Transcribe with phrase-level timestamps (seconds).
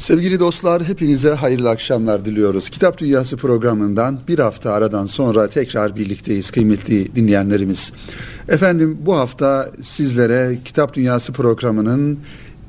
[0.00, 2.70] Sevgili dostlar hepinize hayırlı akşamlar diliyoruz.
[2.70, 7.92] Kitap Dünyası programından bir hafta aradan sonra tekrar birlikteyiz kıymetli dinleyenlerimiz.
[8.48, 12.18] Efendim bu hafta sizlere Kitap Dünyası programının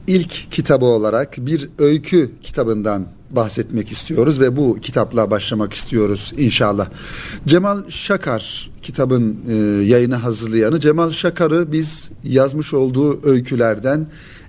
[0.08, 6.90] ilk kitabı olarak bir öykü kitabından bahsetmek istiyoruz ve bu kitapla başlamak istiyoruz inşallah.
[7.48, 9.54] Cemal Şakar kitabın e,
[9.84, 14.08] yayını hazırlayanı Cemal Şakar'ı biz yazmış olduğu öykülerden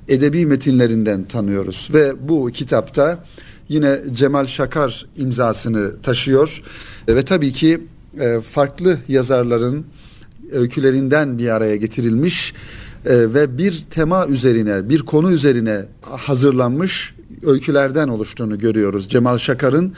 [0.08, 3.24] edebi metinlerinden tanıyoruz ve bu kitapta
[3.68, 6.62] yine Cemal Şakar imzasını taşıyor
[7.08, 7.80] ve tabii ki
[8.20, 9.86] e, farklı yazarların
[10.52, 12.54] öykülerinden bir araya getirilmiş
[13.06, 17.14] e, ve bir tema üzerine, bir konu üzerine hazırlanmış
[17.46, 19.08] öykülerden oluştuğunu görüyoruz.
[19.08, 19.92] Cemal Şakar'ın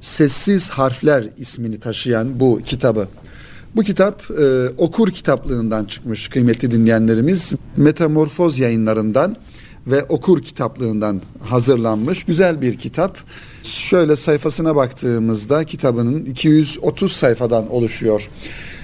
[0.00, 3.08] Sessiz Harfler ismini taşıyan bu kitabı.
[3.76, 7.52] Bu kitap e, okur kitaplığından çıkmış kıymetli dinleyenlerimiz.
[7.76, 9.36] Metamorfoz yayınlarından
[9.86, 13.18] ve okur kitaplığından hazırlanmış güzel bir kitap.
[13.62, 18.28] Şöyle sayfasına baktığımızda kitabının 230 sayfadan oluşuyor.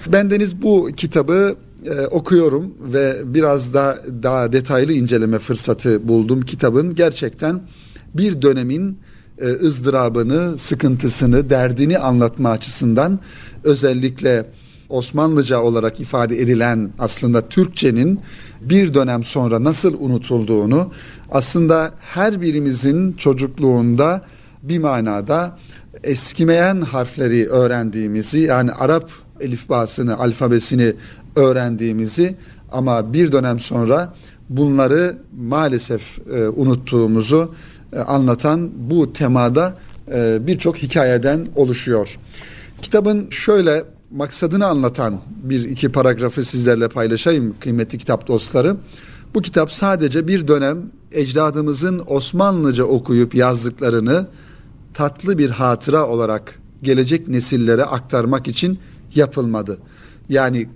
[0.07, 6.43] Bendeniz bu kitabı e, okuyorum ve biraz da daha detaylı inceleme fırsatı buldum.
[6.43, 7.61] Kitabın gerçekten
[8.15, 8.99] bir dönemin
[9.39, 13.21] e, ızdırabını, sıkıntısını, derdini anlatma açısından
[13.65, 14.47] özellikle
[14.89, 18.21] Osmanlıca olarak ifade edilen aslında Türkçenin
[18.61, 20.93] bir dönem sonra nasıl unutulduğunu
[21.31, 24.23] aslında her birimizin çocukluğunda
[24.63, 25.59] bir manada
[26.05, 30.93] eskimeyen harfleri öğrendiğimizi yani Arap elifbasını, alfabesini
[31.37, 32.37] öğrendiğimizi
[32.73, 34.15] ama bir dönem sonra
[34.49, 37.55] bunları maalesef e, unuttuğumuzu
[37.93, 39.75] e, anlatan bu temada
[40.13, 42.19] e, birçok hikayeden oluşuyor.
[42.83, 48.77] Kitabın şöyle maksadını anlatan bir iki paragrafı sizlerle paylaşayım kıymetli kitap dostları.
[49.35, 50.79] Bu kitap sadece bir dönem
[51.13, 54.27] ecdadımızın Osmanlıca okuyup yazdıklarını
[54.95, 58.79] tatlı bir hatıra olarak gelecek nesillere aktarmak için
[59.15, 59.79] yapılmadı.
[60.29, 60.69] Yani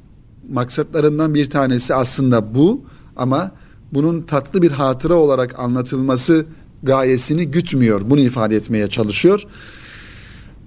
[0.50, 2.82] maksatlarından bir tanesi aslında bu
[3.16, 3.50] ama
[3.92, 6.46] bunun tatlı bir hatıra olarak anlatılması
[6.82, 8.00] gayesini gütmüyor.
[8.04, 9.46] Bunu ifade etmeye çalışıyor.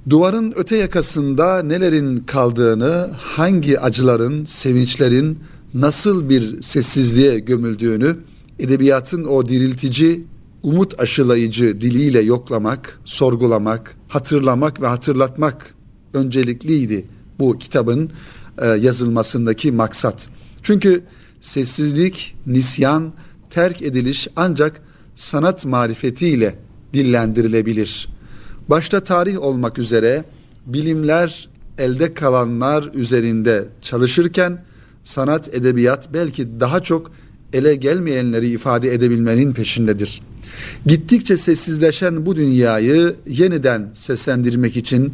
[0.10, 5.40] Duvarın öte yakasında nelerin kaldığını, hangi acıların, sevinçlerin
[5.74, 8.18] nasıl bir sessizliğe gömüldüğünü
[8.60, 10.24] edebiyatın o diriltici,
[10.64, 15.76] umut aşılayıcı diliyle yoklamak, sorgulamak, hatırlamak ve hatırlatmak
[16.14, 17.06] öncelikliydi
[17.40, 18.12] bu kitabın
[18.62, 20.30] e, yazılmasındaki maksat.
[20.64, 21.04] Çünkü
[21.42, 23.14] sessizlik, nisyan,
[23.50, 24.82] terk ediliş ancak
[25.16, 26.60] sanat marifetiyle
[26.94, 28.13] dillendirilebilir.
[28.70, 30.24] Başta tarih olmak üzere
[30.66, 34.64] bilimler elde kalanlar üzerinde çalışırken
[35.04, 37.12] sanat, edebiyat belki daha çok
[37.54, 40.22] ele gelmeyenleri ifade edebilmenin peşindedir.
[40.86, 45.14] Gittikçe sessizleşen bu dünyayı yeniden seslendirmek için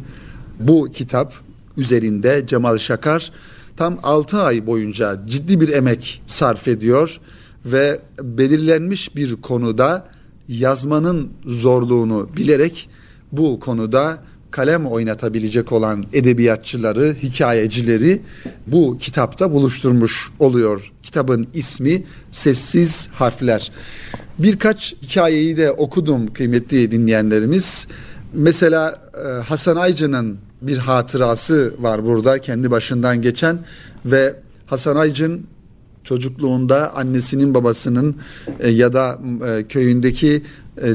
[0.60, 1.34] bu kitap
[1.76, 3.32] üzerinde Cemal Şakar
[3.76, 7.20] tam 6 ay boyunca ciddi bir emek sarf ediyor
[7.64, 10.08] ve belirlenmiş bir konuda
[10.48, 12.88] yazmanın zorluğunu bilerek
[13.32, 14.18] bu konuda
[14.50, 18.20] kalem oynatabilecek olan edebiyatçıları, hikayecileri
[18.66, 20.92] bu kitapta buluşturmuş oluyor.
[21.02, 23.72] Kitabın ismi Sessiz Harfler.
[24.38, 27.86] Birkaç hikayeyi de okudum kıymetli dinleyenlerimiz.
[28.32, 33.58] Mesela e, Hasan Aycı'nın bir hatırası var burada kendi başından geçen
[34.04, 34.36] ve
[34.66, 35.46] Hasan Aycın
[36.04, 38.16] çocukluğunda annesinin babasının
[38.60, 40.42] e, ya da e, köyündeki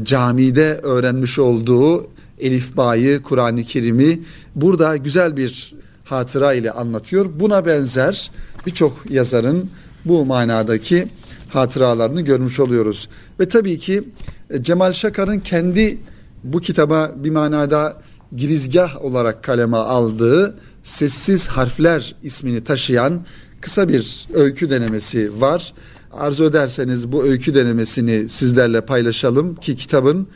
[0.04, 4.20] camide öğrenmiş olduğu Elifba'yı, Kur'an-ı Kerim'i
[4.56, 7.26] burada güzel bir hatıra ile anlatıyor.
[7.40, 8.32] Buna benzer
[8.66, 9.70] birçok yazarın
[10.06, 11.08] bu manadaki
[11.50, 13.10] hatıralarını görmüş oluyoruz.
[13.40, 14.04] Ve tabii ki
[14.50, 15.98] e, Cemal Şakar'ın kendi
[16.44, 18.02] bu kitaba bir manada
[18.36, 23.26] girizgah olarak kaleme aldığı Sessiz Harfler ismini taşıyan
[23.62, 25.74] kısa bir öykü denemesi var.
[26.12, 30.28] Arzu ederseniz bu öykü denemesini sizlerle paylaşalım ki kitabın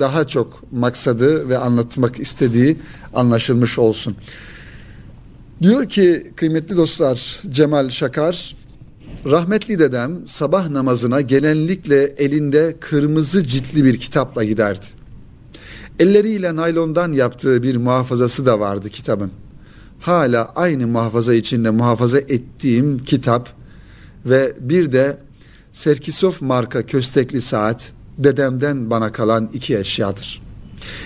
[0.00, 2.76] daha çok maksadı ve anlatmak istediği
[3.14, 4.16] anlaşılmış olsun.
[5.62, 8.56] Diyor ki kıymetli dostlar Cemal Şakar,
[9.24, 14.86] rahmetli dedem sabah namazına genellikle elinde kırmızı ciltli bir kitapla giderdi.
[15.98, 19.30] Elleriyle naylondan yaptığı bir muhafazası da vardı kitabın.
[20.00, 23.48] Hala aynı muhafaza içinde muhafaza ettiğim kitap
[24.26, 25.16] ve bir de
[25.72, 30.42] Serkisov marka köstekli saat dedemden bana kalan iki eşyadır.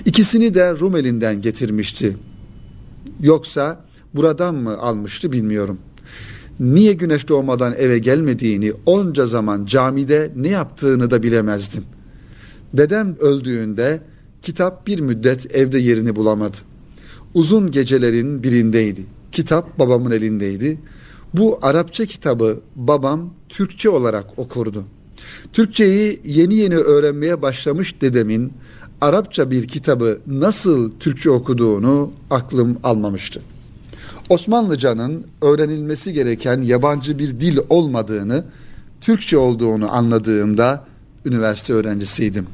[0.04, 2.16] İkisini de Rumeli'nden getirmişti.
[3.20, 5.78] Yoksa buradan mı almıştı bilmiyorum.
[6.60, 11.84] Niye güneş doğmadan eve gelmediğini onca zaman camide ne yaptığını da bilemezdim.
[12.74, 14.00] Dedem öldüğünde
[14.42, 16.56] kitap bir müddet evde yerini bulamadı.
[17.34, 19.06] Uzun gecelerin birindeydi.
[19.32, 20.80] Kitap babamın elindeydi.
[21.34, 24.84] Bu Arapça kitabı babam Türkçe olarak okurdu.
[25.52, 28.52] Türkçeyi yeni yeni öğrenmeye başlamış dedemin
[29.00, 33.42] Arapça bir kitabı nasıl Türkçe okuduğunu aklım almamıştı.
[34.28, 38.44] Osmanlıcanın öğrenilmesi gereken yabancı bir dil olmadığını,
[39.00, 40.84] Türkçe olduğunu anladığımda
[41.24, 42.46] üniversite öğrencisiydim.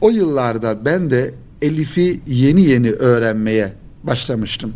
[0.00, 3.72] O yıllarda ben de Elif'i yeni yeni öğrenmeye
[4.04, 4.72] başlamıştım.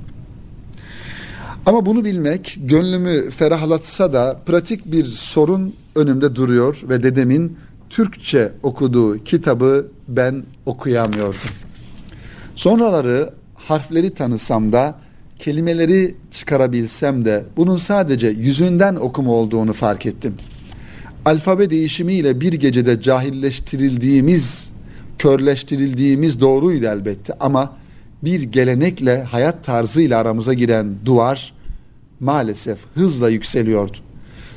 [1.66, 7.56] Ama bunu bilmek gönlümü ferahlatsa da pratik bir sorun önümde duruyor ve dedemin
[7.90, 11.50] Türkçe okuduğu kitabı ben okuyamıyordum.
[12.54, 14.98] Sonraları harfleri tanısam da
[15.38, 20.34] kelimeleri çıkarabilsem de bunun sadece yüzünden okuma olduğunu fark ettim.
[21.24, 24.70] Alfabe değişimiyle bir gecede cahilleştirildiğimiz,
[25.18, 27.76] körleştirildiğimiz doğruydu elbette ama
[28.24, 31.54] bir gelenekle hayat tarzıyla aramıza giren duvar
[32.20, 34.05] maalesef hızla yükseliyordu.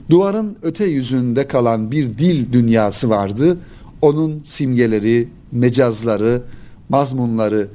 [0.10, 3.58] Duvarın öte yüzünde kalan bir dil dünyası vardı.
[4.02, 6.42] Onun simgeleri, mecazları,
[6.90, 7.68] mazmunları,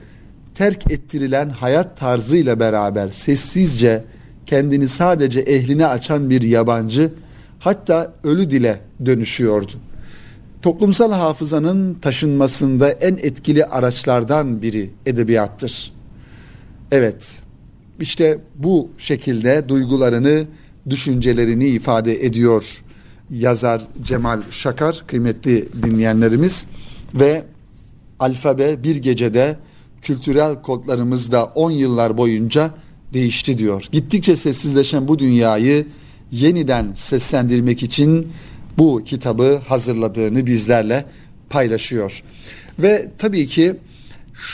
[0.55, 4.05] terk ettirilen hayat tarzıyla beraber sessizce
[4.47, 7.13] kendini sadece ehline açan bir yabancı
[7.59, 9.73] hatta ölü dile dönüşüyordu.
[10.63, 15.93] Toplumsal hafızanın taşınmasında en etkili araçlardan biri edebiyattır.
[16.91, 17.39] Evet,
[18.01, 20.45] işte bu şekilde duygularını,
[20.91, 22.83] düşüncelerini ifade ediyor
[23.31, 26.67] yazar Cemal Şakar, kıymetli dinleyenlerimiz
[27.15, 27.45] ve
[28.19, 29.57] alfabe bir gecede
[30.03, 32.71] kültürel kodlarımız da 10 yıllar boyunca
[33.13, 33.89] değişti diyor.
[33.93, 35.87] Gittikçe sessizleşen bu dünyayı
[36.33, 38.33] yeniden seslendirmek için
[38.79, 41.05] bu kitabı hazırladığını bizlerle
[41.51, 42.23] paylaşıyor.
[42.79, 43.75] Ve tabii ki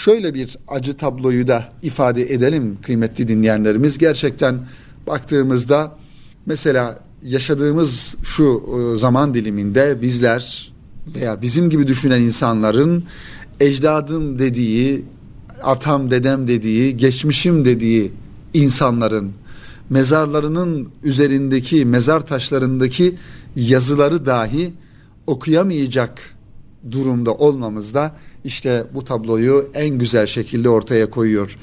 [0.04, 3.98] şöyle bir acı tabloyu da ifade edelim kıymetli dinleyenlerimiz.
[3.98, 4.58] Gerçekten
[5.06, 5.99] baktığımızda
[6.46, 8.62] mesela yaşadığımız şu
[8.94, 10.72] e, zaman diliminde bizler
[11.14, 13.04] veya bizim gibi düşünen insanların
[13.60, 15.04] ecdadım dediği,
[15.62, 18.12] atam dedem dediği, geçmişim dediği
[18.54, 19.32] insanların
[19.90, 23.14] mezarlarının üzerindeki mezar taşlarındaki
[23.56, 24.72] yazıları dahi
[25.26, 26.20] okuyamayacak
[26.90, 31.56] durumda olmamızda işte bu tabloyu en güzel şekilde ortaya koyuyor.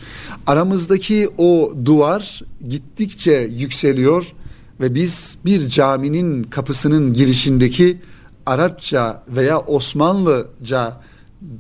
[0.48, 4.34] Aramızdaki o duvar gittikçe yükseliyor
[4.80, 8.02] ve biz bir caminin kapısının girişindeki
[8.46, 11.02] Arapça veya Osmanlıca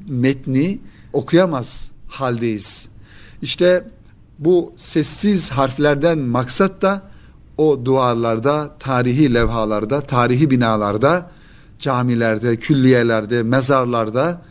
[0.08, 0.80] metni
[1.14, 2.88] okuyamaz haldeyiz.
[3.42, 3.88] İşte
[4.40, 7.02] bu sessiz harflerden maksat da
[7.58, 11.32] o duvarlarda, tarihi levhalarda, tarihi binalarda,
[11.80, 14.42] camilerde, külliyelerde, mezarlarda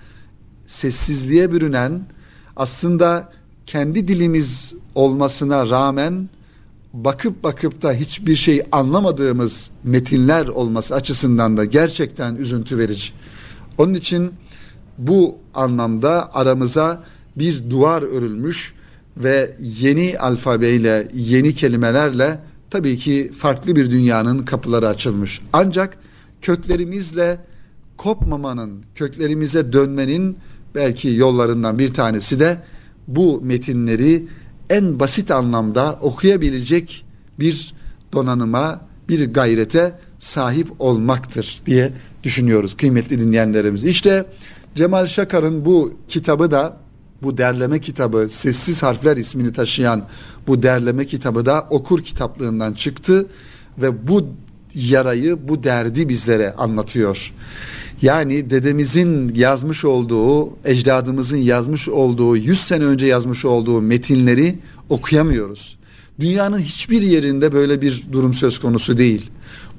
[0.66, 2.06] sessizliğe bürünen
[2.56, 3.32] aslında
[3.66, 6.28] kendi dilimiz olmasına rağmen
[7.04, 13.12] bakıp bakıp da hiçbir şey anlamadığımız metinler olması açısından da gerçekten üzüntü verici.
[13.78, 14.32] Onun için
[14.98, 17.04] bu anlamda aramıza
[17.36, 18.74] bir duvar örülmüş
[19.16, 22.38] ve yeni alfabeyle, yeni kelimelerle
[22.70, 25.40] tabii ki farklı bir dünyanın kapıları açılmış.
[25.52, 25.98] Ancak
[26.40, 27.38] köklerimizle
[27.96, 30.36] kopmamanın, köklerimize dönmenin
[30.74, 32.62] belki yollarından bir tanesi de
[33.08, 34.28] bu metinleri
[34.70, 37.04] en basit anlamda okuyabilecek
[37.38, 37.74] bir
[38.12, 41.92] donanıma, bir gayrete sahip olmaktır diye
[42.22, 43.84] düşünüyoruz kıymetli dinleyenlerimiz.
[43.84, 44.26] İşte
[44.74, 46.76] Cemal Şakar'ın bu kitabı da
[47.22, 50.08] bu derleme kitabı Sessiz Harfler ismini taşıyan
[50.46, 53.26] bu derleme kitabı da okur kitaplığından çıktı
[53.78, 54.26] ve bu
[54.76, 57.32] yarayı, bu derdi bizlere anlatıyor.
[58.02, 65.78] Yani dedemizin yazmış olduğu, ecdadımızın yazmış olduğu, 100 sene önce yazmış olduğu metinleri okuyamıyoruz.
[66.20, 69.30] Dünyanın hiçbir yerinde böyle bir durum söz konusu değil.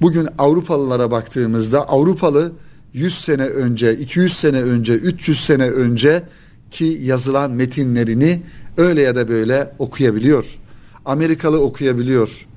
[0.02, 2.52] Bugün Avrupalılara baktığımızda Avrupalı
[2.94, 6.24] 100 sene önce, 200 sene önce, 300 sene önce
[6.72, 8.42] ki yazılan metinlerini
[8.78, 10.46] öyle ya da böyle okuyabiliyor.
[11.06, 12.48] Amerikalı okuyabiliyor.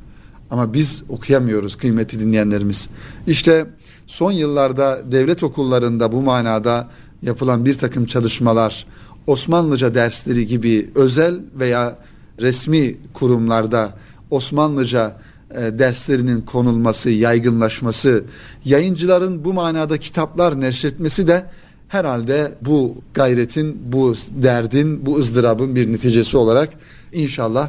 [0.51, 2.89] Ama biz okuyamıyoruz kıymetli dinleyenlerimiz.
[3.27, 3.67] İşte
[4.07, 6.89] son yıllarda devlet okullarında bu manada
[7.23, 8.87] yapılan bir takım çalışmalar,
[9.27, 11.99] Osmanlıca dersleri gibi özel veya
[12.41, 13.95] resmi kurumlarda
[14.31, 15.17] Osmanlıca
[15.51, 18.25] e, derslerinin konulması, yaygınlaşması,
[18.65, 21.45] yayıncıların bu manada kitaplar neşretmesi de
[21.89, 26.71] herhalde bu gayretin, bu derdin, bu ızdırabın bir neticesi olarak
[27.13, 27.69] inşallah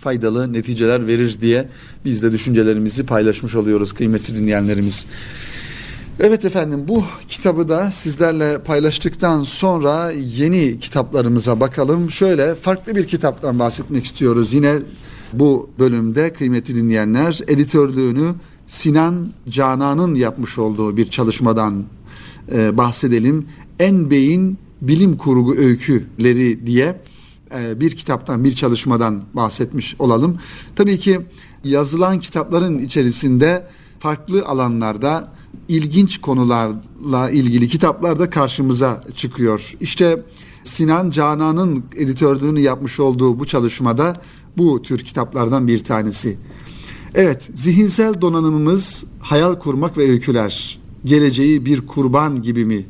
[0.00, 1.68] faydalı neticeler verir diye
[2.04, 5.06] biz de düşüncelerimizi paylaşmış oluyoruz kıymetli dinleyenlerimiz.
[6.20, 12.10] Evet efendim bu kitabı da sizlerle paylaştıktan sonra yeni kitaplarımıza bakalım.
[12.10, 14.54] Şöyle farklı bir kitaptan bahsetmek istiyoruz.
[14.54, 14.74] Yine
[15.32, 18.34] bu bölümde kıymetli dinleyenler editörlüğünü
[18.66, 21.84] Sinan Canan'ın yapmış olduğu bir çalışmadan
[22.52, 23.46] e, bahsedelim.
[23.78, 26.96] En Beyin Bilim Kurgu Öyküleri diye
[27.76, 30.38] bir kitaptan, bir çalışmadan bahsetmiş olalım.
[30.76, 31.20] Tabii ki
[31.64, 33.66] yazılan kitapların içerisinde
[33.98, 35.32] farklı alanlarda
[35.68, 39.74] ilginç konularla ilgili kitaplar da karşımıza çıkıyor.
[39.80, 40.22] İşte
[40.64, 44.20] Sinan Canan'ın editörlüğünü yapmış olduğu bu çalışmada
[44.56, 46.38] bu tür kitaplardan bir tanesi.
[47.14, 50.80] Evet, zihinsel donanımımız hayal kurmak ve öyküler.
[51.04, 52.86] Geleceği bir kurban gibi mi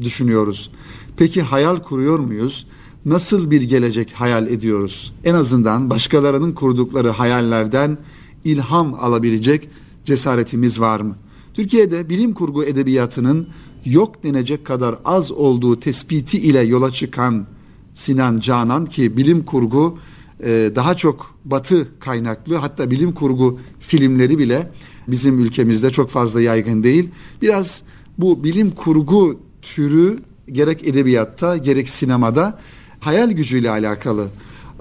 [0.00, 0.70] düşünüyoruz?
[1.16, 2.66] Peki hayal kuruyor muyuz?
[3.08, 5.14] Nasıl bir gelecek hayal ediyoruz?
[5.24, 7.98] En azından başkalarının kurdukları hayallerden
[8.44, 9.68] ilham alabilecek
[10.04, 11.16] cesaretimiz var mı?
[11.54, 13.48] Türkiye'de bilim kurgu edebiyatının
[13.84, 17.46] yok denecek kadar az olduğu tespiti ile yola çıkan
[17.94, 19.98] Sinan Canan ki bilim kurgu
[20.44, 24.72] e, daha çok batı kaynaklı hatta bilim kurgu filmleri bile
[25.06, 27.08] bizim ülkemizde çok fazla yaygın değil.
[27.42, 27.82] Biraz
[28.18, 30.18] bu bilim kurgu türü
[30.52, 32.58] gerek edebiyatta gerek sinemada
[33.00, 34.28] hayal gücüyle alakalı.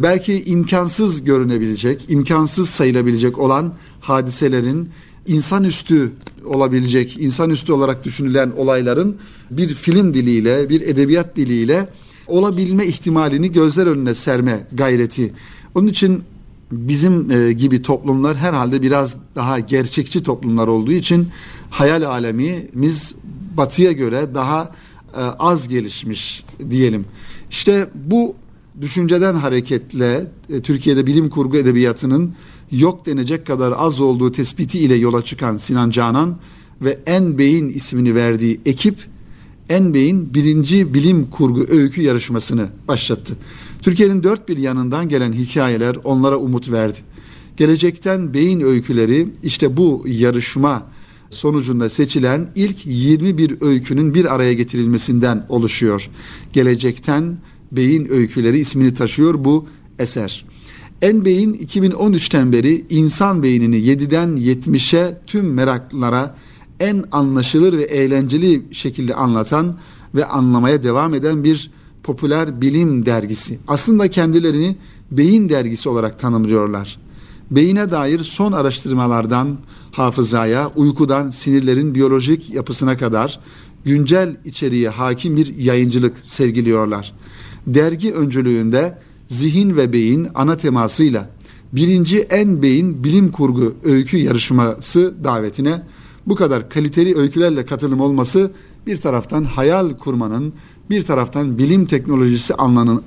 [0.01, 4.89] Belki imkansız görünebilecek, imkansız sayılabilecek olan hadiselerin
[5.27, 6.11] insanüstü
[6.45, 9.17] olabilecek, insanüstü olarak düşünülen olayların
[9.51, 11.89] bir film diliyle, bir edebiyat diliyle
[12.27, 15.33] olabilme ihtimalini gözler önüne serme gayreti.
[15.75, 16.23] Onun için
[16.71, 21.29] bizim e, gibi toplumlar herhalde biraz daha gerçekçi toplumlar olduğu için
[21.69, 23.15] hayal alemimiz
[23.57, 24.71] batıya göre daha
[25.13, 27.05] e, az gelişmiş diyelim.
[27.51, 28.35] İşte bu
[28.81, 32.33] düşünceden hareketle e, Türkiye'de bilim kurgu edebiyatının
[32.71, 36.37] yok denecek kadar az olduğu tespiti ile yola çıkan Sinan Canan
[36.81, 38.97] ve En Beyin ismini verdiği ekip
[39.69, 43.37] En Beyin birinci bilim kurgu öykü yarışmasını başlattı.
[43.81, 46.97] Türkiye'nin dört bir yanından gelen hikayeler onlara umut verdi.
[47.57, 50.83] Gelecekten beyin öyküleri işte bu yarışma
[51.29, 56.09] sonucunda seçilen ilk 21 öykünün bir araya getirilmesinden oluşuyor.
[56.53, 57.37] Gelecekten
[57.71, 59.65] beyin öyküleri ismini taşıyor bu
[59.99, 60.45] eser.
[61.01, 66.35] En Beyin 2013'ten beri insan beynini 7'den 70'e tüm meraklılara
[66.79, 69.77] en anlaşılır ve eğlenceli şekilde anlatan
[70.15, 71.71] ve anlamaya devam eden bir
[72.03, 73.59] popüler bilim dergisi.
[73.67, 74.75] Aslında kendilerini
[75.11, 76.99] beyin dergisi olarak tanımlıyorlar.
[77.51, 79.57] Beyine dair son araştırmalardan
[79.91, 83.39] hafızaya, uykudan sinirlerin biyolojik yapısına kadar
[83.85, 87.13] güncel içeriğe hakim bir yayıncılık sergiliyorlar.
[87.67, 91.29] Dergi öncülüğünde zihin ve beyin ana temasıyla
[91.73, 95.83] birinci en beyin bilim kurgu öykü yarışması davetine
[96.25, 98.51] bu kadar kaliteli öykülerle katılım olması
[98.87, 100.53] bir taraftan hayal kurmanın
[100.89, 102.53] bir taraftan bilim teknolojisi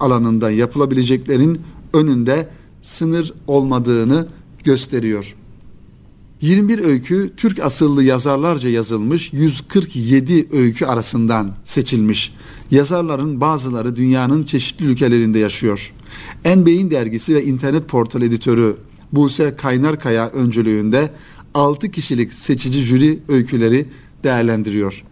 [0.00, 1.60] alanında yapılabileceklerin
[1.94, 2.48] önünde
[2.82, 4.28] sınır olmadığını
[4.64, 5.36] gösteriyor.
[6.40, 12.34] 21 öykü Türk asıllı yazarlarca yazılmış 147 öykü arasından seçilmiş.
[12.70, 15.92] Yazarların bazıları dünyanın çeşitli ülkelerinde yaşıyor.
[16.44, 18.76] En Beyin dergisi ve internet portal editörü
[19.12, 21.10] Buse Kaynarkaya öncülüğünde
[21.54, 23.86] 6 kişilik seçici jüri öyküleri
[24.24, 25.04] değerlendiriyor.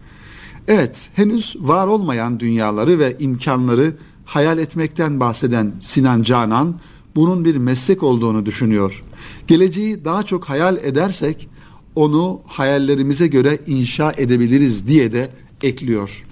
[0.67, 3.93] Evet, henüz var olmayan dünyaları ve imkanları
[4.25, 6.79] hayal etmekten bahseden Sinan Canan
[7.15, 9.03] bunun bir meslek olduğunu düşünüyor.
[9.47, 11.49] Geleceği daha çok hayal edersek
[11.95, 15.29] onu hayallerimize göre inşa edebiliriz diye de
[15.63, 16.23] ekliyor.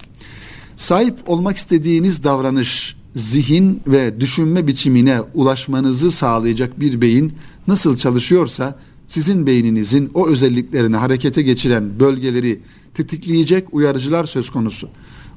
[0.76, 7.32] Sahip olmak istediğiniz davranış, zihin ve düşünme biçimine ulaşmanızı sağlayacak bir beyin
[7.68, 12.60] nasıl çalışıyorsa sizin beyninizin o özelliklerini harekete geçiren bölgeleri
[12.94, 14.88] tetikleyecek uyarıcılar söz konusu.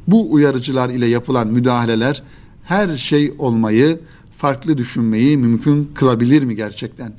[0.07, 2.23] Bu uyarıcılar ile yapılan müdahaleler
[2.63, 3.99] her şey olmayı,
[4.41, 7.13] farklı düşünmeyi mümkün kılabilir mi gerçekten?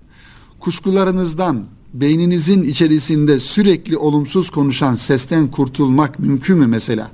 [0.61, 1.64] Kuşkularınızdan,
[1.95, 7.11] beyninizin içerisinde sürekli olumsuz konuşan sesten kurtulmak mümkün mü mesela?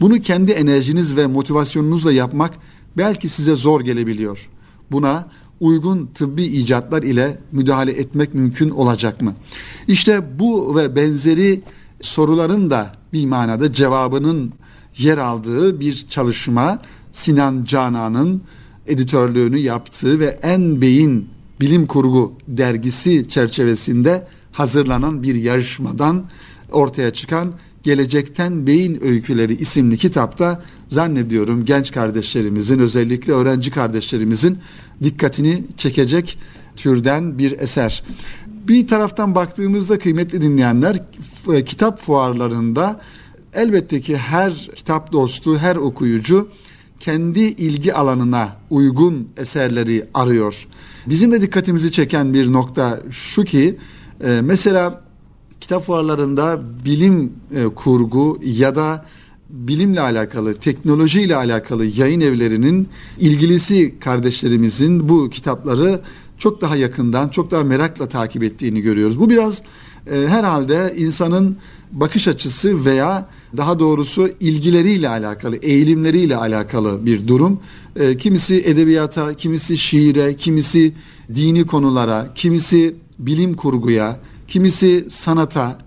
[0.00, 2.54] Bunu kendi enerjiniz ve motivasyonunuzla yapmak
[2.96, 4.48] belki size zor gelebiliyor.
[4.90, 5.28] Buna
[5.60, 9.34] uygun tıbbi icatlar ile müdahale etmek mümkün olacak mı?
[9.88, 11.60] İşte bu ve benzeri
[12.00, 14.52] soruların da bir manada cevabının
[14.98, 18.42] yer aldığı bir çalışma Sinan Canan'ın
[18.88, 21.28] editörlüğünü yaptığı ve En Beyin
[21.60, 26.24] Bilim Kurgu dergisi çerçevesinde hazırlanan bir yarışmadan
[26.72, 27.52] ortaya çıkan
[27.82, 34.58] Gelecekten Beyin Öyküleri isimli kitapta zannediyorum genç kardeşlerimizin özellikle öğrenci kardeşlerimizin
[35.02, 36.38] dikkatini çekecek
[36.76, 38.02] türden bir eser.
[38.46, 41.02] Bir taraftan baktığımızda kıymetli dinleyenler
[41.52, 43.00] e, kitap fuarlarında
[43.54, 46.48] elbette ki her kitap dostu, her okuyucu
[47.00, 50.66] kendi ilgi alanına uygun eserleri arıyor.
[51.06, 53.78] Bizim de dikkatimizi çeken bir nokta şu ki
[54.24, 55.04] e, mesela
[55.60, 59.06] kitap fuarlarında bilim e, kurgu ya da
[59.50, 62.88] bilimle alakalı, teknolojiyle alakalı yayın evlerinin
[63.18, 66.00] ilgilisi kardeşlerimizin bu kitapları
[66.38, 69.20] çok daha yakından, çok daha merakla takip ettiğini görüyoruz.
[69.20, 69.62] Bu biraz
[70.12, 71.56] e, herhalde insanın
[71.92, 77.60] bakış açısı veya daha doğrusu ilgileriyle alakalı, eğilimleriyle alakalı bir durum.
[77.96, 80.94] E, kimisi edebiyata, kimisi şiire, kimisi
[81.34, 85.78] dini konulara, kimisi bilim kurguya, kimisi sanata,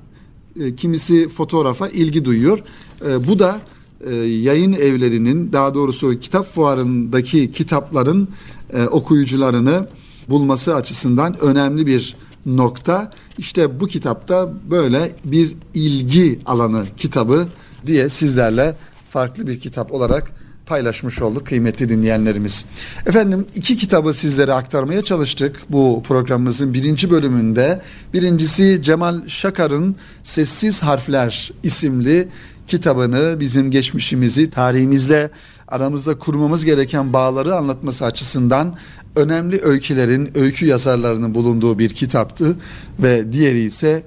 [0.59, 2.59] e, kimisi fotoğrafa ilgi duyuyor.
[3.07, 3.61] E, bu da
[4.09, 8.27] e, yayın evlerinin daha doğrusu kitap fuarındaki kitapların
[8.73, 9.87] e, okuyucularını
[10.29, 13.11] bulması açısından önemli bir nokta.
[13.37, 17.47] İşte bu kitapta böyle bir ilgi alanı kitabı
[17.85, 18.75] diye sizlerle
[19.09, 20.31] farklı bir kitap olarak
[20.65, 22.65] paylaşmış olduk kıymetli dinleyenlerimiz.
[23.05, 27.81] Efendim iki kitabı sizlere aktarmaya çalıştık bu programımızın birinci bölümünde.
[28.13, 32.27] Birincisi Cemal Şakar'ın Sessiz Harfler isimli
[32.67, 35.29] kitabını bizim geçmişimizi tarihimizle
[35.67, 38.77] aramızda kurmamız gereken bağları anlatması açısından
[39.15, 42.55] önemli öykülerin, öykü yazarlarının bulunduğu bir kitaptı
[42.99, 44.03] ve diğeri ise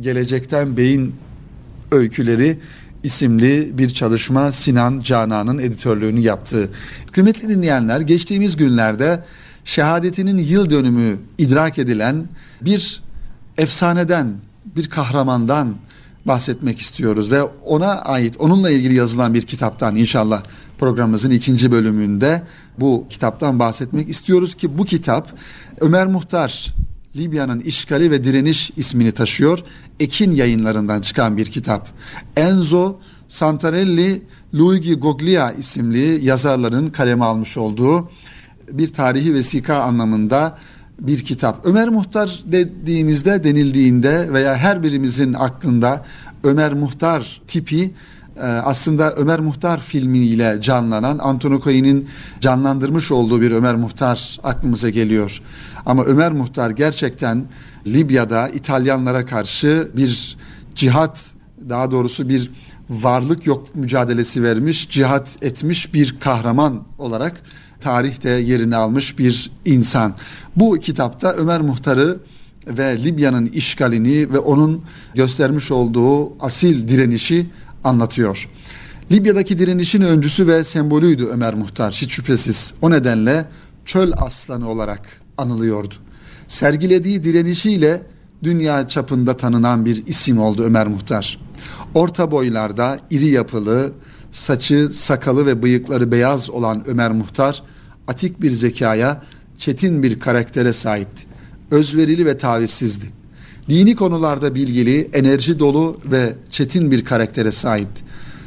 [0.00, 1.14] Gelecekten Beyin
[1.92, 2.58] Öyküleri
[3.02, 6.70] isimli bir çalışma Sinan Canan'ın editörlüğünü yaptığı.
[7.12, 9.24] Kıymetli dinleyenler geçtiğimiz günlerde
[9.64, 12.28] şehadetinin yıl dönümü idrak edilen
[12.60, 13.02] bir
[13.58, 14.36] efsaneden,
[14.76, 15.76] bir kahramandan
[16.24, 20.42] bahsetmek istiyoruz ve ona ait, onunla ilgili yazılan bir kitaptan inşallah
[20.78, 22.42] programımızın ikinci bölümünde
[22.80, 25.32] bu kitaptan bahsetmek istiyoruz ki bu kitap
[25.80, 26.74] Ömer Muhtar
[27.16, 29.58] Libya'nın işgali ve direniş ismini taşıyor.
[30.00, 31.88] Ekin yayınlarından çıkan bir kitap.
[32.36, 32.96] Enzo
[33.28, 34.22] Santarelli
[34.54, 38.10] Luigi Goglia isimli yazarların kaleme almış olduğu
[38.72, 40.58] bir tarihi vesika anlamında
[41.00, 41.66] bir kitap.
[41.66, 46.04] Ömer Muhtar dediğimizde denildiğinde veya her birimizin aklında
[46.44, 47.94] Ömer Muhtar tipi
[48.42, 51.60] aslında Ömer Muhtar filmiyle canlanan Antonio
[52.40, 55.42] canlandırmış olduğu bir Ömer Muhtar aklımıza geliyor.
[55.86, 57.44] Ama Ömer Muhtar gerçekten
[57.86, 60.36] Libya'da İtalyanlara karşı bir
[60.74, 61.24] cihat
[61.68, 62.50] daha doğrusu bir
[62.90, 67.42] varlık yok mücadelesi vermiş, cihat etmiş bir kahraman olarak
[67.80, 70.14] tarihte yerini almış bir insan.
[70.56, 72.18] Bu kitapta Ömer Muhtar'ı
[72.66, 74.82] ve Libya'nın işgalini ve onun
[75.14, 77.46] göstermiş olduğu asil direnişi
[77.84, 78.48] anlatıyor.
[79.12, 82.74] Libya'daki direnişin öncüsü ve sembolüydü Ömer Muhtar hiç şüphesiz.
[82.82, 83.44] O nedenle
[83.84, 85.94] çöl aslanı olarak anılıyordu.
[86.48, 88.02] Sergilediği direnişiyle
[88.42, 91.40] dünya çapında tanınan bir isim oldu Ömer Muhtar.
[91.94, 93.92] Orta boylarda iri yapılı,
[94.32, 97.62] saçı, sakalı ve bıyıkları beyaz olan Ömer Muhtar,
[98.08, 99.22] atik bir zekaya,
[99.58, 101.26] çetin bir karaktere sahipti.
[101.70, 103.17] Özverili ve tavizsizdi.
[103.68, 108.02] Dini konularda bilgili, enerji dolu ve çetin bir karaktere sahipti.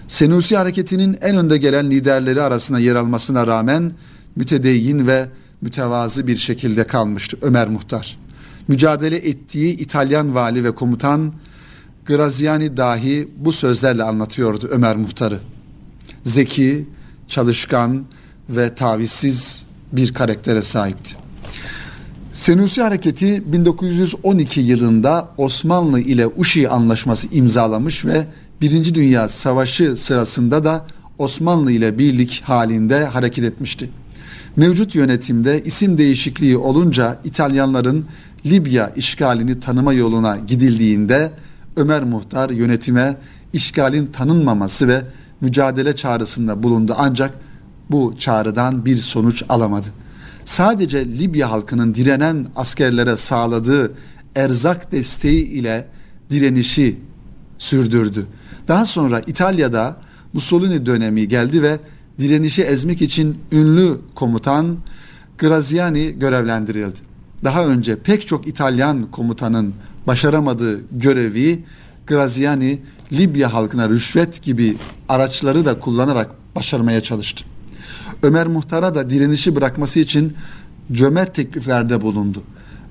[0.07, 3.91] Senusi hareketinin en önde gelen liderleri arasında yer almasına rağmen
[4.35, 5.29] mütedeyyin ve
[5.61, 8.17] mütevazı bir şekilde kalmıştı Ömer Muhtar.
[8.67, 11.33] Mücadele ettiği İtalyan vali ve komutan
[12.05, 15.39] Graziani dahi bu sözlerle anlatıyordu Ömer Muhtar'ı.
[16.23, 16.85] Zeki,
[17.27, 18.05] çalışkan
[18.49, 21.20] ve tavizsiz bir karaktere sahipti.
[22.33, 28.25] Senusi Hareketi 1912 yılında Osmanlı ile Uşi Anlaşması imzalamış ve
[28.61, 30.85] Birinci Dünya Savaşı sırasında da
[31.17, 33.89] Osmanlı ile birlik halinde hareket etmişti.
[34.55, 38.05] Mevcut yönetimde isim değişikliği olunca İtalyanların
[38.45, 41.31] Libya işgalini tanıma yoluna gidildiğinde
[41.75, 43.17] Ömer Muhtar yönetime
[43.53, 45.01] işgalin tanınmaması ve
[45.41, 47.33] mücadele çağrısında bulundu ancak
[47.89, 49.87] bu çağrıdan bir sonuç alamadı.
[50.45, 53.93] Sadece Libya halkının direnen askerlere sağladığı
[54.35, 55.87] erzak desteği ile
[56.29, 56.99] direnişi
[57.57, 58.25] sürdürdü.
[58.67, 59.97] Daha sonra İtalya'da
[60.33, 61.79] Mussolini dönemi geldi ve
[62.19, 64.77] direnişi ezmek için ünlü komutan
[65.37, 66.99] Graziani görevlendirildi.
[67.43, 69.73] Daha önce pek çok İtalyan komutanın
[70.07, 71.63] başaramadığı görevi
[72.07, 72.79] Graziani
[73.11, 74.75] Libya halkına rüşvet gibi
[75.09, 77.50] araçları da kullanarak başarmaya çalıştı.
[78.23, 80.33] Ömer Muhtar'a da direnişi bırakması için
[80.91, 82.43] cömert tekliflerde bulundu.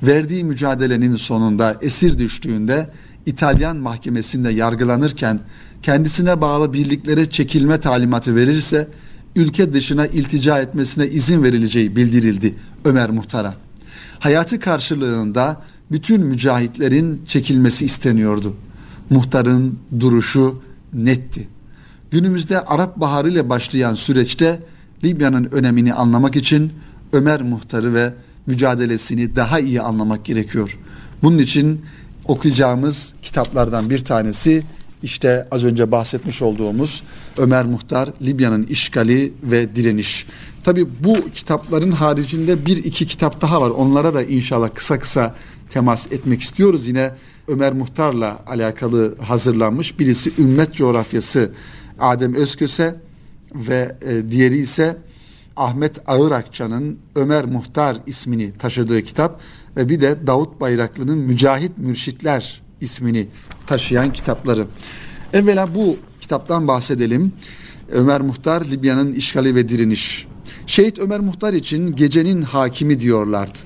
[0.02, 2.90] Verdiği mücadelenin sonunda esir düştüğünde
[3.26, 5.40] İtalyan mahkemesinde yargılanırken
[5.82, 8.88] kendisine bağlı birliklere çekilme talimatı verirse
[9.36, 13.54] ülke dışına iltica etmesine izin verileceği bildirildi Ömer Muhtar'a.
[14.18, 18.56] Hayatı karşılığında bütün mücahitlerin çekilmesi isteniyordu.
[19.10, 21.48] Muhtarın duruşu netti.
[22.10, 24.60] Günümüzde Arap Baharı ile başlayan süreçte
[25.04, 26.72] Libya'nın önemini anlamak için
[27.12, 28.14] Ömer Muhtarı ve
[28.46, 30.78] mücadelesini daha iyi anlamak gerekiyor.
[31.22, 31.80] Bunun için
[32.24, 34.62] okuyacağımız kitaplardan bir tanesi
[35.02, 37.02] işte az önce bahsetmiş olduğumuz
[37.38, 40.26] Ömer Muhtar, Libya'nın işgali ve direniş.
[40.64, 43.70] Tabi bu kitapların haricinde bir iki kitap daha var.
[43.70, 45.34] Onlara da inşallah kısa kısa
[45.70, 46.86] temas etmek istiyoruz.
[46.88, 47.10] Yine
[47.48, 49.98] Ömer Muhtar'la alakalı hazırlanmış.
[49.98, 51.52] Birisi Ümmet Coğrafyası
[52.00, 52.96] Adem Özköse
[53.54, 54.96] ve e, diğeri ise
[55.56, 59.40] Ahmet Ağırakça'nın Ömer Muhtar ismini taşıdığı kitap
[59.76, 63.28] ve bir de Davut Bayraklı'nın Mücahit Mürşitler ismini
[63.66, 64.66] taşıyan kitapları.
[65.32, 67.32] Evvela bu kitaptan bahsedelim.
[67.92, 70.26] Ömer Muhtar Libya'nın işgali ve direniş.
[70.66, 73.58] Şehit Ömer Muhtar için gecenin hakimi diyorlardı.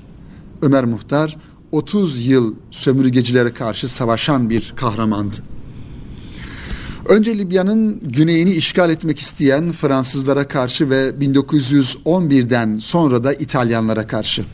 [0.61, 1.37] Ömer Muhtar
[1.71, 5.54] 30 yıl sömürgecilere karşı savaşan bir kahramandı.
[7.05, 14.45] Önce Libya'nın güneyini işgal etmek isteyen Fransızlara karşı ve 1911'den sonra da İtalyanlara karşı.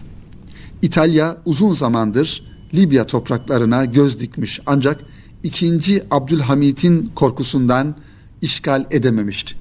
[0.81, 4.99] İtalya uzun zamandır Libya topraklarına göz dikmiş ancak
[5.43, 6.03] 2.
[6.11, 7.95] Abdülhamit'in korkusundan
[8.41, 9.55] işgal edememişti.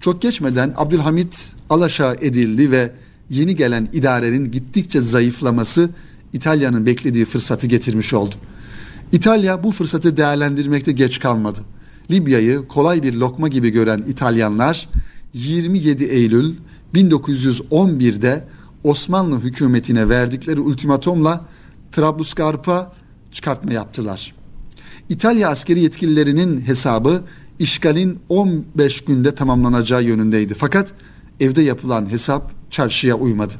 [0.00, 2.92] Çok geçmeden Abdülhamit alaşağı edildi ve
[3.30, 5.90] yeni gelen idarenin gittikçe zayıflaması
[6.32, 8.34] İtalya'nın beklediği fırsatı getirmiş oldu.
[9.12, 11.60] İtalya bu fırsatı değerlendirmekte geç kalmadı.
[12.10, 14.88] Libya'yı kolay bir lokma gibi gören İtalyanlar
[15.34, 16.54] 27 Eylül
[16.94, 18.44] 1911'de
[18.84, 21.44] Osmanlı hükümetine verdikleri ultimatomla
[21.92, 22.92] Trablusgarp'a
[23.32, 24.34] çıkartma yaptılar.
[25.08, 27.22] İtalya askeri yetkililerinin hesabı
[27.58, 30.54] işgalin 15 günde tamamlanacağı yönündeydi.
[30.54, 30.92] Fakat
[31.40, 33.54] evde yapılan hesap çarşıya uymadı.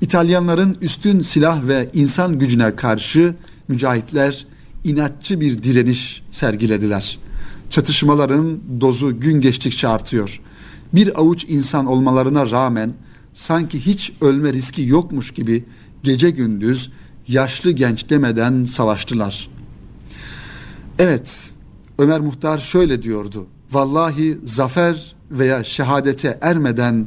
[0.00, 3.34] İtalyanların üstün silah ve insan gücüne karşı
[3.68, 4.46] mücahitler
[4.84, 7.18] inatçı bir direniş sergilediler.
[7.70, 10.40] Çatışmaların dozu gün geçtikçe artıyor.
[10.94, 12.92] Bir avuç insan olmalarına rağmen
[13.34, 15.64] sanki hiç ölme riski yokmuş gibi
[16.02, 16.90] gece gündüz
[17.28, 19.48] yaşlı genç demeden savaştılar.
[20.98, 21.50] Evet,
[21.98, 23.46] Ömer Muhtar şöyle diyordu.
[23.72, 27.06] Vallahi zafer veya şehadete ermeden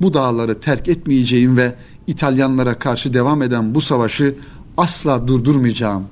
[0.00, 1.74] bu dağları terk etmeyeceğim ve
[2.06, 4.34] İtalyanlara karşı devam eden bu savaşı
[4.76, 6.04] asla durdurmayacağım.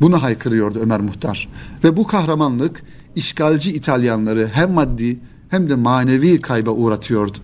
[0.00, 1.48] Bunu haykırıyordu Ömer Muhtar.
[1.84, 2.82] Ve bu kahramanlık
[3.16, 5.18] işgalci İtalyanları hem maddi
[5.48, 7.38] hem de manevi kayba uğratıyordu.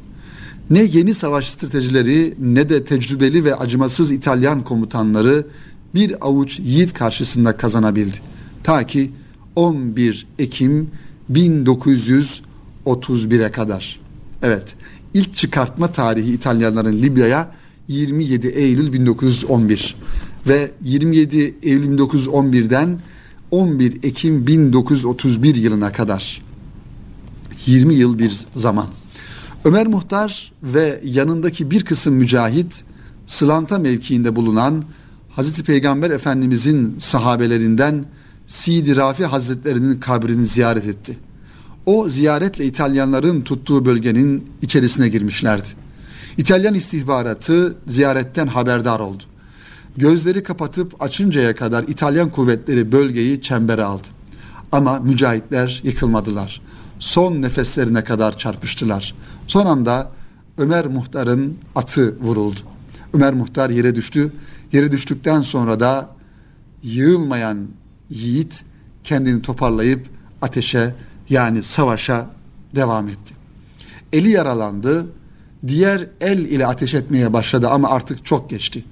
[0.71, 5.47] Ne yeni savaş stratejileri ne de tecrübeli ve acımasız İtalyan komutanları
[5.95, 8.17] bir avuç yiğit karşısında kazanabildi.
[8.65, 9.11] Ta ki
[9.57, 10.91] 11 Ekim
[11.33, 14.01] 1931'e kadar.
[14.43, 14.75] Evet,
[15.15, 17.51] ilk çıkartma tarihi İtalyanların Libya'ya
[17.89, 19.97] 27 Eylül 1911
[20.49, 22.99] ve 27 Eylül 1911'den
[23.51, 26.43] 11 Ekim 1931 yılına kadar
[27.67, 28.87] 20 yıl bir zaman.
[29.65, 32.85] Ömer Muhtar ve yanındaki bir kısım mücahit
[33.27, 34.85] Sılanta mevkiinde bulunan
[35.31, 38.05] Hazreti Peygamber Efendimizin sahabelerinden
[38.47, 41.19] Sidi Rafi Hazretlerinin kabrini ziyaret etti.
[41.87, 45.69] O ziyaretle İtalyanların tuttuğu bölgenin içerisine girmişlerdi.
[46.37, 49.23] İtalyan istihbaratı ziyaretten haberdar oldu.
[49.97, 54.09] Gözleri kapatıp açıncaya kadar İtalyan kuvvetleri bölgeyi çembere aldı.
[54.73, 56.63] Ama mücahitler yıkılmadılar.
[56.99, 59.15] Son nefeslerine kadar çarpıştılar.
[59.47, 60.11] Son anda
[60.59, 62.61] Ömer Muhtar'ın atı vuruldu.
[63.15, 64.33] Ömer Muhtar yere düştü.
[64.73, 66.11] Yere düştükten sonra da
[66.83, 67.59] yığılmayan
[68.11, 68.63] yiğit
[69.05, 70.09] kendini toparlayıp
[70.43, 70.95] ateşe
[71.29, 72.27] yani savaşa
[72.75, 73.35] devam etti.
[74.13, 75.07] Eli yaralandı.
[75.67, 78.85] Diğer el ile ateş etmeye başladı ama artık çok geçti.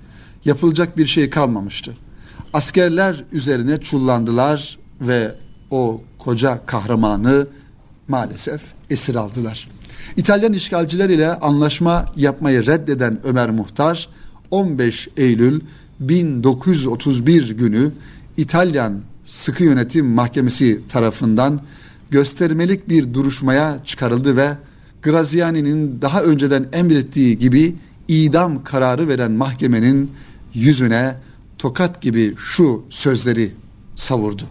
[0.45, 1.97] Yapılacak bir şey kalmamıştı.
[2.53, 5.35] Askerler üzerine çullandılar ve
[5.71, 7.47] o koca kahramanı
[8.09, 9.69] maalesef esir aldılar.
[10.17, 14.09] İtalyan işgalciler ile anlaşma yapmayı reddeden Ömer Muhtar
[14.51, 15.61] 15 Eylül
[16.01, 17.93] 1931 günü
[18.37, 21.61] İtalyan Sıkı Yönetim Mahkemesi tarafından
[22.11, 24.49] göstermelik bir duruşmaya çıkarıldı ve
[25.03, 27.77] Graziani'nin daha önceden emrettiği gibi
[28.09, 30.11] idam kararı veren mahkemenin
[30.55, 31.17] yüzüne
[31.59, 33.53] tokat gibi şu sözleri
[33.95, 34.43] savurdu.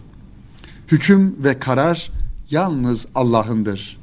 [0.88, 2.10] Hüküm ve karar
[2.50, 3.98] yalnız Allah'ındır.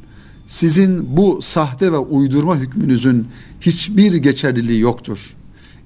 [0.47, 3.27] Sizin bu sahte ve uydurma hükmünüzün
[3.61, 5.35] hiçbir geçerliliği yoktur.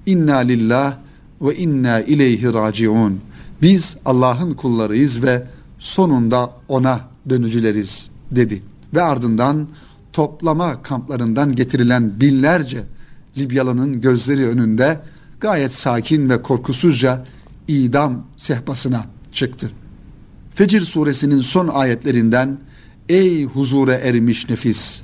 [0.06, 0.96] İnna lillah
[1.40, 3.20] ve inna ileyhi raciun.
[3.62, 5.46] Biz Allah'ın kullarıyız ve
[5.78, 8.62] sonunda ona dönücüleriz dedi.
[8.94, 9.68] Ve ardından
[10.12, 12.82] toplama kamplarından getirilen binlerce
[13.38, 15.00] Libyalı'nın gözleri önünde
[15.40, 17.24] gayet sakin ve korkusuzca
[17.68, 19.70] idam sehpasına çıktı.
[20.54, 22.58] Fecir suresinin son ayetlerinden
[23.08, 25.02] Ey huzura ermiş nefis,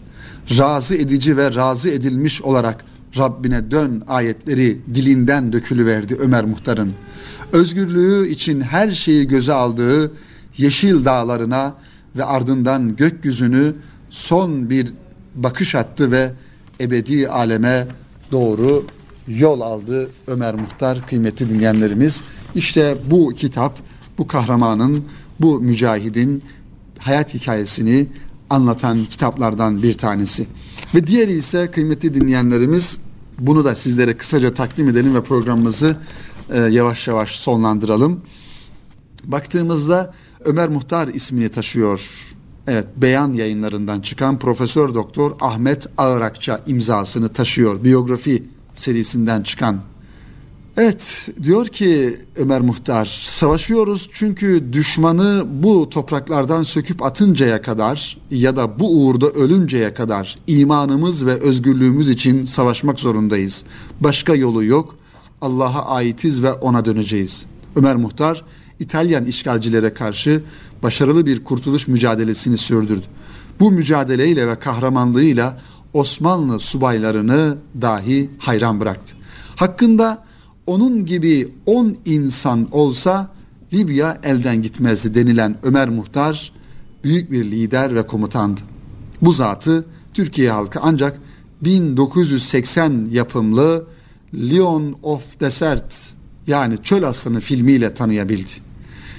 [0.58, 2.84] razı edici ve razı edilmiş olarak
[3.18, 6.92] Rabbine dön ayetleri dilinden dökülüverdi Ömer Muhtar'ın.
[7.52, 10.12] Özgürlüğü için her şeyi göze aldığı
[10.56, 11.74] yeşil dağlarına
[12.16, 13.74] ve ardından gökyüzünü
[14.10, 14.92] son bir
[15.34, 16.32] bakış attı ve
[16.80, 17.86] ebedi aleme
[18.32, 18.84] doğru
[19.28, 22.22] yol aldı Ömer Muhtar kıymetli dinleyenlerimiz.
[22.54, 23.78] İşte bu kitap
[24.18, 25.04] bu kahramanın
[25.40, 26.42] bu mücahidin
[26.98, 28.06] hayat hikayesini
[28.50, 30.46] anlatan kitaplardan bir tanesi.
[30.94, 32.98] Ve diğeri ise kıymetli dinleyenlerimiz
[33.38, 35.96] bunu da sizlere kısaca takdim edelim ve programımızı
[36.50, 38.20] e, yavaş yavaş sonlandıralım.
[39.24, 42.10] Baktığımızda Ömer Muhtar ismini taşıyor.
[42.66, 47.84] Evet, Beyan yayınlarından çıkan Profesör Doktor Ahmet Ağırakça imzasını taşıyor.
[47.84, 48.42] Biyografi
[48.74, 49.80] serisinden çıkan
[50.76, 58.78] Evet diyor ki Ömer Muhtar savaşıyoruz çünkü düşmanı bu topraklardan söküp atıncaya kadar ya da
[58.78, 63.64] bu uğurda ölünceye kadar imanımız ve özgürlüğümüz için savaşmak zorundayız.
[64.00, 64.96] Başka yolu yok.
[65.40, 67.44] Allah'a aitiz ve ona döneceğiz.
[67.76, 68.44] Ömer Muhtar
[68.80, 70.42] İtalyan işgalcilere karşı
[70.82, 73.06] başarılı bir kurtuluş mücadelesini sürdürdü.
[73.60, 75.60] Bu mücadeleyle ve kahramanlığıyla
[75.94, 79.14] Osmanlı subaylarını dahi hayran bıraktı.
[79.56, 80.24] Hakkında
[80.66, 83.30] onun gibi on insan olsa
[83.72, 86.52] Libya elden gitmezdi denilen Ömer Muhtar
[87.04, 88.60] büyük bir lider ve komutandı.
[89.22, 91.18] Bu zatı Türkiye halkı ancak
[91.60, 93.86] 1980 yapımlı
[94.34, 95.94] Leon of Desert
[96.46, 98.50] yani Çöl Aslanı filmiyle tanıyabildi.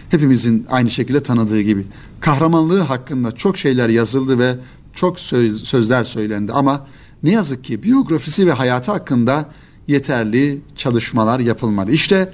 [0.09, 1.85] Hepimizin aynı şekilde tanıdığı gibi.
[2.19, 4.55] Kahramanlığı hakkında çok şeyler yazıldı ve
[4.93, 6.87] çok sözler söylendi ama
[7.23, 9.49] ne yazık ki biyografisi ve hayatı hakkında
[9.87, 11.91] yeterli çalışmalar yapılmadı.
[11.91, 12.33] İşte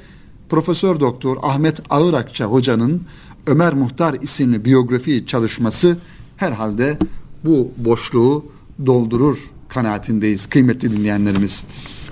[0.50, 3.02] Profesör Doktor Ahmet Ağırakça hocanın
[3.48, 5.98] Ömer Muhtar isimli biyografi çalışması
[6.38, 6.98] herhalde
[7.46, 8.46] bu boşluğu
[8.86, 9.38] doldurur
[9.70, 11.64] kanaatindeyiz kıymetli dinleyenlerimiz.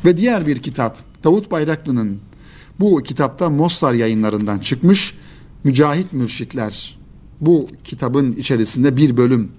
[0.05, 2.19] Ve diğer bir kitap Davut Bayraklı'nın
[2.79, 5.13] bu kitapta Mostar yayınlarından çıkmış
[5.63, 6.99] Mücahit Mürşitler.
[7.41, 9.51] Bu kitabın içerisinde bir bölüm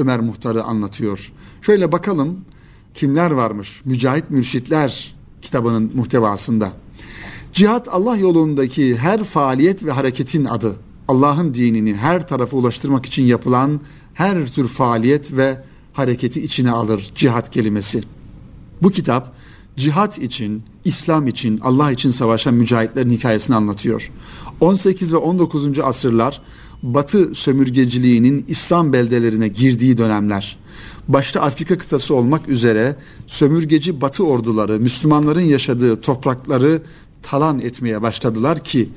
[0.00, 1.32] Ömer Muhtar'ı anlatıyor.
[1.62, 2.40] Şöyle bakalım
[2.94, 3.82] kimler varmış?
[3.84, 6.72] Mücahit Mürşitler kitabının muhtevasında.
[7.52, 10.76] Cihat Allah yolundaki her faaliyet ve hareketin adı.
[11.08, 13.80] Allah'ın dinini her tarafa ulaştırmak için yapılan
[14.14, 18.02] her tür faaliyet ve hareketi içine alır cihat kelimesi.
[18.82, 19.34] Bu kitap
[19.76, 24.10] cihat için, İslam için, Allah için savaşan mücahitlerin hikayesini anlatıyor.
[24.60, 25.78] 18 ve 19.
[25.78, 26.42] asırlar
[26.82, 30.58] Batı sömürgeciliğinin İslam beldelerine girdiği dönemler
[31.08, 36.82] başta Afrika kıtası olmak üzere sömürgeci Batı orduları Müslümanların yaşadığı toprakları
[37.22, 38.88] talan etmeye başladılar ki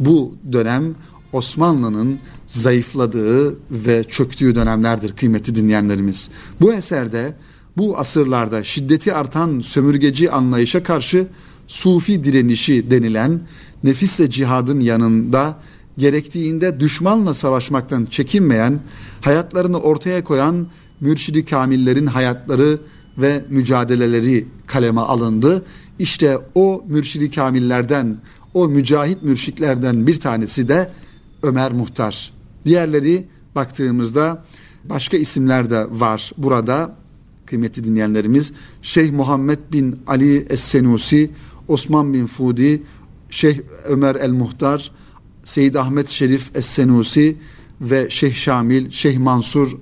[0.00, 0.94] bu dönem
[1.32, 6.30] Osmanlı'nın zayıfladığı ve çöktüğü dönemlerdir kıymetli dinleyenlerimiz.
[6.60, 7.34] Bu eserde
[7.76, 11.26] bu asırlarda şiddeti artan sömürgeci anlayışa karşı
[11.66, 13.40] sufi direnişi denilen
[13.84, 15.58] nefisle cihadın yanında
[15.98, 18.80] gerektiğinde düşmanla savaşmaktan çekinmeyen,
[19.20, 20.66] hayatlarını ortaya koyan
[21.00, 22.78] mürşidi kamillerin hayatları
[23.18, 25.64] ve mücadeleleri kaleme alındı.
[25.98, 28.16] İşte o mürşidi kamillerden,
[28.54, 30.90] o mücahit mürşitlerden bir tanesi de
[31.42, 32.32] Ömer Muhtar.
[32.64, 34.44] Diğerleri baktığımızda
[34.84, 36.96] başka isimler de var burada
[37.46, 38.52] kıymetli dinleyenlerimiz.
[38.82, 41.30] Şeyh Muhammed bin Ali Es-Senusi,
[41.68, 42.82] Osman bin Fudi,
[43.30, 44.90] Şeyh Ömer el-Muhtar,
[45.44, 47.36] Seyyid Ahmet Şerif Es-Senusi
[47.80, 49.76] ve Şeyh Şamil, Şeyh Mansur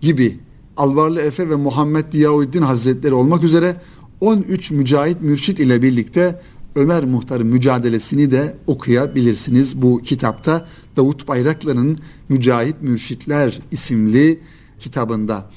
[0.00, 0.38] gibi
[0.76, 3.76] Alvarlı Efe ve Muhammed Diyavuddin Hazretleri olmak üzere
[4.20, 6.40] 13 mücahit mürşit ile birlikte
[6.76, 10.68] Ömer Muhtar'ın mücadelesini de okuyabilirsiniz bu kitapta.
[10.96, 11.98] Davut Bayraklar'ın
[12.28, 14.40] Mücahit Mürşitler isimli
[14.78, 15.50] kitabında.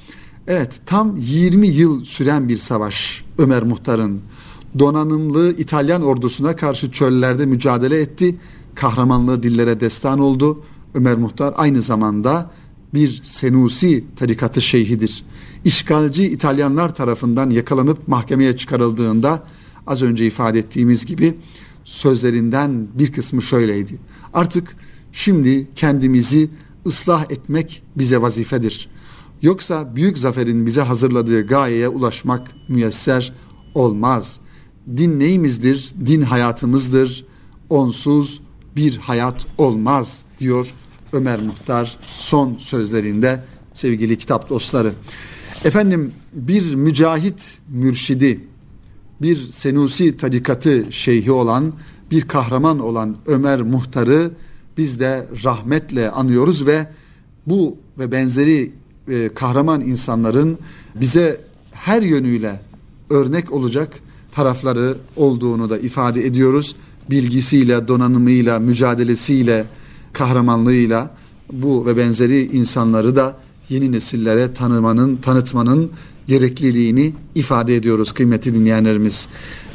[0.48, 4.22] Evet tam 20 yıl süren bir savaş Ömer Muhtar'ın
[4.80, 8.36] donanımlı İtalyan ordusuna karşı çöllerde mücadele etti.
[8.78, 10.64] Kahramanlığı dillere destan oldu.
[10.94, 12.52] Ömer Muhtar aynı zamanda
[12.94, 15.24] bir Senusi tarikatı şeyhidir.
[15.66, 19.44] İşgalci İtalyanlar tarafından yakalanıp mahkemeye çıkarıldığında
[19.88, 21.38] az önce ifade ettiğimiz gibi
[21.84, 24.00] sözlerinden bir kısmı şöyleydi.
[24.34, 24.76] Artık
[25.12, 26.50] şimdi kendimizi
[26.86, 28.90] ıslah etmek bize vazifedir.
[29.42, 33.34] Yoksa büyük zaferin bize hazırladığı gayeye ulaşmak müyesser
[33.76, 34.40] olmaz.
[34.98, 35.94] Din neyimizdir?
[36.06, 37.26] Din hayatımızdır.
[37.70, 38.42] Onsuz
[38.78, 40.74] bir hayat olmaz diyor
[41.14, 44.94] Ömer Muhtar son sözlerinde sevgili kitap dostları.
[45.66, 48.42] Efendim bir mücahit mürşidi,
[49.22, 51.74] bir Senusi tarikatı şeyhi olan
[52.12, 54.32] bir kahraman olan Ömer Muhtar'ı
[54.78, 56.88] biz de rahmetle anıyoruz ve
[57.48, 58.72] bu ve benzeri
[59.08, 60.58] e, kahraman insanların
[60.96, 62.62] bize her yönüyle
[63.10, 64.00] örnek olacak
[64.32, 66.76] tarafları olduğunu da ifade ediyoruz.
[67.10, 69.66] Bilgisiyle, donanımıyla, mücadelesiyle,
[70.14, 71.16] kahramanlığıyla
[71.52, 73.38] bu ve benzeri insanları da
[73.70, 75.92] yeni nesillere tanımanın, tanıtmanın
[76.28, 79.28] gerekliliğini ifade ediyoruz kıymetli dinleyenlerimiz.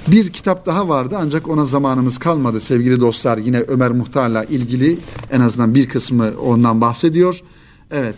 [0.09, 3.39] Bir kitap daha vardı ancak ona zamanımız kalmadı sevgili dostlar.
[3.39, 4.99] Yine Ömer Muhtar'la ilgili
[5.31, 7.41] en azından bir kısmı ondan bahsediyor.
[7.91, 8.17] Evet,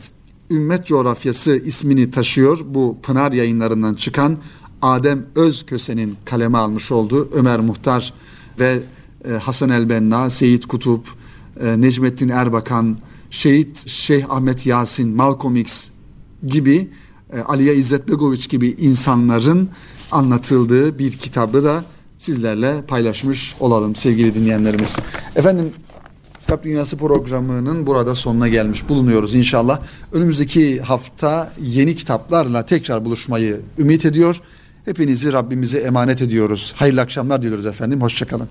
[0.50, 2.60] Ümmet Coğrafyası ismini taşıyor.
[2.64, 4.38] Bu Pınar yayınlarından çıkan
[4.82, 8.14] Adem Özköse'nin kaleme almış olduğu Ömer Muhtar
[8.60, 8.80] ve
[9.28, 11.06] e, Hasan Elbenna, Seyit Kutup,
[11.60, 12.98] e, Necmettin Erbakan,
[13.30, 15.88] Şehit Şeyh Ahmet Yasin, Malcolm X
[16.46, 16.90] gibi
[17.32, 19.68] e, Aliye İzzet Begoviç gibi insanların
[20.10, 21.84] anlatıldığı bir kitabı da
[22.18, 24.96] sizlerle paylaşmış olalım sevgili dinleyenlerimiz.
[25.36, 25.72] Efendim
[26.40, 29.80] Kitap Dünyası programının burada sonuna gelmiş bulunuyoruz inşallah.
[30.12, 34.40] Önümüzdeki hafta yeni kitaplarla tekrar buluşmayı ümit ediyor.
[34.84, 36.72] Hepinizi Rabbimize emanet ediyoruz.
[36.76, 38.00] Hayırlı akşamlar diliyoruz efendim.
[38.00, 38.48] Hoşçakalın.